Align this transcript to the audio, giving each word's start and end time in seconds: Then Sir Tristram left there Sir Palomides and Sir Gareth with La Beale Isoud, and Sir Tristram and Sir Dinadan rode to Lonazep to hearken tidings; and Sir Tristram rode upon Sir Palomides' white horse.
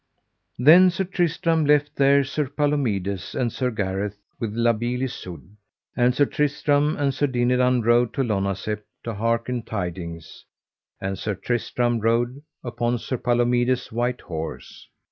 Then 0.57 0.89
Sir 0.89 1.03
Tristram 1.03 1.63
left 1.63 1.95
there 1.95 2.23
Sir 2.23 2.47
Palomides 2.47 3.35
and 3.35 3.53
Sir 3.53 3.69
Gareth 3.69 4.17
with 4.39 4.51
La 4.55 4.73
Beale 4.73 5.03
Isoud, 5.03 5.43
and 5.95 6.15
Sir 6.15 6.25
Tristram 6.25 6.97
and 6.97 7.13
Sir 7.13 7.27
Dinadan 7.27 7.83
rode 7.83 8.11
to 8.15 8.23
Lonazep 8.23 8.81
to 9.03 9.13
hearken 9.13 9.61
tidings; 9.61 10.43
and 10.99 11.19
Sir 11.19 11.35
Tristram 11.35 11.99
rode 11.99 12.41
upon 12.63 12.97
Sir 12.97 13.19
Palomides' 13.19 13.91
white 13.91 14.21
horse. 14.21 14.87